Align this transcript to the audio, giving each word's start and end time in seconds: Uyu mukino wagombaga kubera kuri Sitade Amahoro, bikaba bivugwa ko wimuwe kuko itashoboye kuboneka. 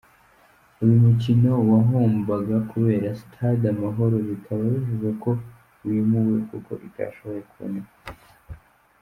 Uyu 0.83 0.95
mukino 1.05 1.49
wagombaga 1.69 2.55
kubera 2.69 2.69
kuri 3.09 3.17
Sitade 3.19 3.65
Amahoro, 3.75 4.15
bikaba 4.27 4.61
bivugwa 4.73 5.09
ko 5.23 5.31
wimuwe 5.85 6.35
kuko 6.49 6.71
itashoboye 6.87 7.41
kuboneka. 7.49 7.95